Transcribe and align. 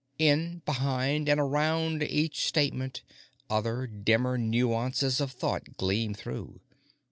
In, 0.17 0.63
behind, 0.65 1.29
and 1.29 1.39
around 1.39 2.01
each 2.01 2.43
statement, 2.47 3.03
other, 3.51 3.85
dimmer 3.85 4.35
nuances 4.35 5.21
of 5.21 5.31
thought 5.31 5.77
gleam 5.77 6.15
through. 6.15 6.59